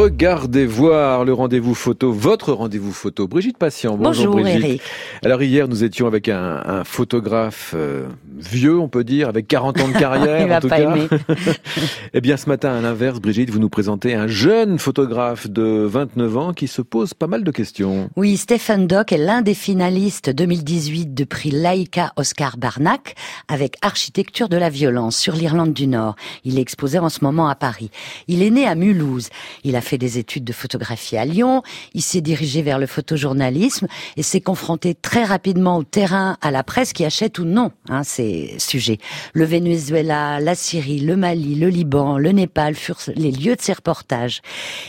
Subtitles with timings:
[0.00, 3.28] Regardez voir le rendez-vous photo, votre rendez-vous photo.
[3.28, 4.80] Brigitte Patient, bonjour, bonjour Brigitte.
[5.22, 8.06] Alors hier, nous étions avec un, photographe euh,
[8.38, 10.94] vieux, on peut dire, avec 40 ans de carrière Il en tout pas cas.
[12.14, 16.36] eh bien, ce matin, à l'inverse, Brigitte, vous nous présentez un jeune photographe de 29
[16.38, 18.08] ans qui se pose pas mal de questions.
[18.16, 23.16] Oui, Stephen Dock est l'un des finalistes 2018 de prix Laika Oscar Barnack
[23.48, 26.16] avec Architecture de la violence sur l'Irlande du Nord.
[26.44, 27.90] Il est exposé en ce moment à Paris.
[28.28, 29.28] Il est né à Mulhouse.
[29.62, 31.62] Il a fait des études de photographie à Lyon.
[31.94, 33.86] Il s'est dirigé vers le photojournalisme
[34.16, 38.02] et s'est confronté très rapidement au terrain, à la presse qui achète ou non hein,
[38.02, 38.98] ces sujets.
[39.32, 43.72] Le Venezuela, la Syrie, le Mali, le Liban, le Népal furent les lieux de ses
[43.72, 44.42] reportages.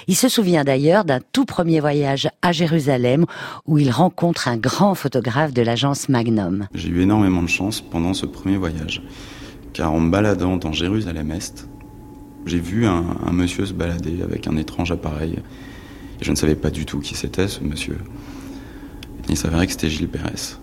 [0.08, 3.26] Il se souvient d'ailleurs d'un tout premier voyage à Jérusalem
[3.66, 6.68] où il rencontre un grand photographe de l'agence Magnum.
[6.74, 9.02] J'ai eu énormément de chance pendant ce premier voyage,
[9.74, 11.68] car en me baladant dans Jérusalem-Est,
[12.46, 15.40] j'ai vu un, monsieur se balader avec un étrange appareil.
[16.22, 17.98] Je ne savais pas du tout qui c'était ce monsieur.
[19.30, 20.58] il s'avérait que c'était Gilles Pérez.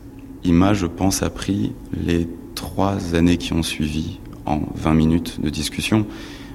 [0.45, 5.51] Il m'a, je pense, appris les trois années qui ont suivi en 20 minutes de
[5.51, 6.07] discussion,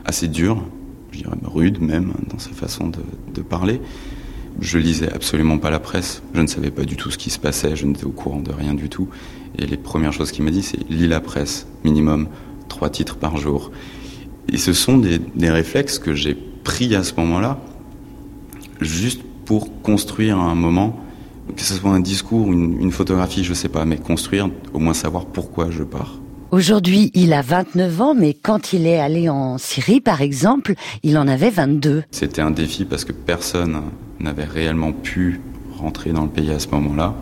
[0.06, 0.64] assez dure,
[1.12, 3.00] je dirais rude même dans sa façon de,
[3.34, 3.82] de parler.
[4.60, 7.40] Je lisais absolument pas la presse, je ne savais pas du tout ce qui se
[7.40, 9.10] passait, je n'étais au courant de rien du tout.
[9.58, 12.28] Et les premières choses qu'il m'a dit, c'est lis la presse, minimum,
[12.68, 13.72] trois titres par jour.
[14.52, 17.60] Et ce sont des, réflexes que j'ai pris à ce moment-là,
[18.82, 21.00] juste pour construire un moment,
[21.56, 24.80] que ce soit un discours, une, une photographie, je ne sais pas, mais construire, au
[24.80, 26.20] moins savoir pourquoi je pars.
[26.54, 31.18] Aujourd'hui, il a 29 ans, mais quand il est allé en Syrie, par exemple, il
[31.18, 32.04] en avait 22.
[32.12, 33.82] C'était un défi parce que personne
[34.20, 35.42] n'avait réellement pu
[35.80, 37.16] rentrer dans le pays à ce moment-là.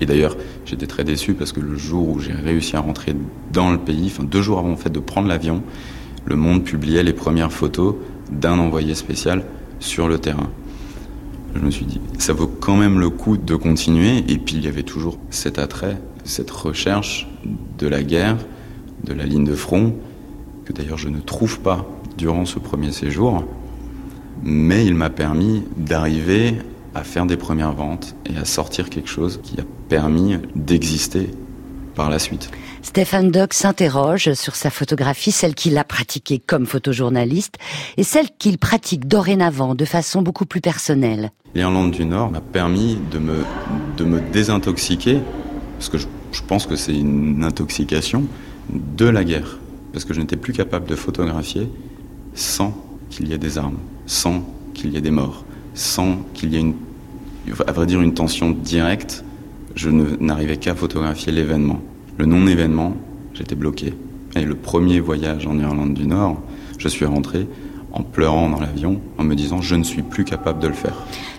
[0.00, 0.34] Et d'ailleurs,
[0.64, 3.14] j'étais très déçu parce que le jour où j'ai réussi à rentrer
[3.52, 5.62] dans le pays, enfin deux jours avant en fait de prendre l'avion,
[6.26, 7.94] le Monde publiait les premières photos
[8.30, 9.44] d'un envoyé spécial
[9.78, 10.50] sur le terrain.
[11.54, 14.18] Je me suis dit, ça vaut quand même le coup de continuer.
[14.28, 17.28] Et puis il y avait toujours cet attrait, cette recherche
[17.78, 18.36] de la guerre,
[19.04, 19.94] de la ligne de front,
[20.64, 21.86] que d'ailleurs je ne trouve pas
[22.16, 23.44] durant ce premier séjour.
[24.42, 26.54] Mais il m'a permis d'arriver
[26.94, 31.30] à faire des premières ventes et à sortir quelque chose qui a permis d'exister
[31.94, 32.50] par la suite.
[32.82, 37.56] Stéphane Dock s'interroge sur sa photographie, celle qu'il a pratiquée comme photojournaliste
[37.96, 41.30] et celle qu'il pratique dorénavant de façon beaucoup plus personnelle.
[41.54, 43.44] L'Irlande du Nord m'a permis de me,
[43.96, 45.20] de me désintoxiquer,
[45.78, 48.24] parce que je, je pense que c'est une intoxication,
[48.72, 49.58] de la guerre.
[49.92, 51.68] Parce que je n'étais plus capable de photographier
[52.34, 52.74] sans
[53.10, 56.60] qu'il y ait des armes, sans qu'il y ait des morts, sans qu'il y ait
[56.60, 56.74] une,
[57.66, 59.24] à vrai dire, une tension directe.
[59.74, 61.80] Je n'arrivais qu'à photographier l'événement.
[62.18, 62.96] Le non-événement,
[63.34, 63.94] j'étais bloqué.
[64.36, 66.42] Et le premier voyage en Irlande du Nord,
[66.78, 67.46] je suis rentré
[67.92, 70.94] en pleurant dans l'avion, en me disant je ne suis plus capable de le faire.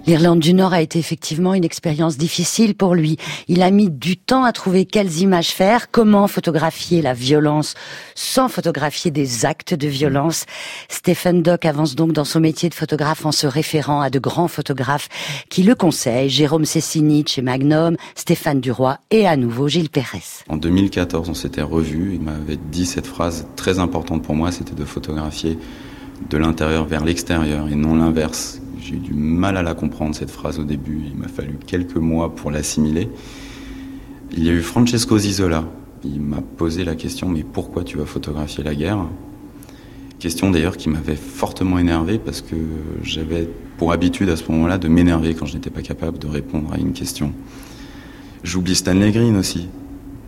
[0.08, 3.18] L'Irlande du Nord a été effectivement une expérience difficile pour lui.
[3.48, 7.76] Il a mis du temps à trouver quelles images faire, comment photographier la violence
[8.16, 10.46] sans photographier des actes de violence.
[10.90, 14.48] Stephen Dock avance donc dans son métier de photographe en se référant à de grands
[14.48, 15.10] photographes
[15.50, 20.44] qui le conseillent, Jérôme Cessinit chez Magnum, Stéphane Duroy et à nouveau Gilles Pérez.
[20.50, 24.76] En 2014, on s'était revus, il m'avait dit cette phrase très importante pour moi, c'était
[24.76, 25.58] de photographier
[26.30, 30.32] de l'intérieur vers l'extérieur et non l'inverse j'ai eu du mal à la comprendre, cette
[30.32, 31.02] phrase au début.
[31.06, 33.10] Il m'a fallu quelques mois pour l'assimiler.
[34.36, 35.66] Il y a eu Francesco Zizola.
[36.04, 39.06] Il m'a posé la question, mais pourquoi tu vas photographier la guerre?
[40.20, 42.56] Question d'ailleurs qui m'avait fortement énervé parce que
[43.04, 46.74] j'avais pour habitude à ce moment-là de m'énerver quand je n'étais pas capable de répondre
[46.74, 47.34] à une question.
[48.44, 49.68] J'oublie Stanley Green aussi,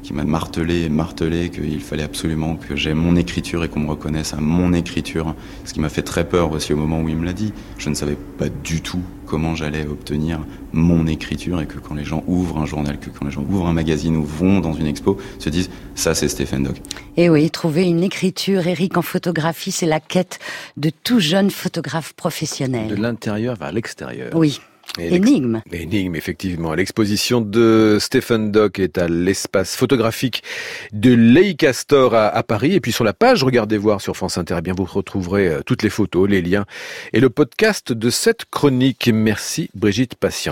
[0.04, 3.90] qui m'a martelé et martelé qu'il fallait absolument que j'aie mon écriture et qu'on me
[3.90, 5.34] reconnaisse à mon écriture.
[5.66, 7.54] Ce qui m'a fait très peur aussi au moment où il me l'a dit.
[7.78, 10.40] Je ne savais pas du tout comment j'allais obtenir
[10.74, 13.68] mon écriture et que quand les gens ouvrent un journal, que quand les gens ouvrent
[13.68, 16.82] un magazine ou vont dans une expo, se disent ça c'est Stephen Dock.
[17.16, 20.40] Et oui, trouver une écriture, Eric, en photographie, c'est la quête
[20.76, 22.90] de tout jeune photographe professionnel.
[22.90, 24.36] De l'intérieur vers l'extérieur.
[24.36, 24.60] Oui.
[25.00, 25.62] Énigme.
[25.72, 26.74] Énigme, effectivement.
[26.74, 30.44] L'exposition de Stephen Dock est à l'espace photographique
[30.92, 32.74] de Leicastor à, à, Paris.
[32.74, 35.62] Et puis sur la page, regardez voir sur France Inter, eh bien vous retrouverez euh,
[35.66, 36.66] toutes les photos, les liens
[37.12, 39.10] et le podcast de cette chronique.
[39.12, 40.52] Merci Brigitte Patient.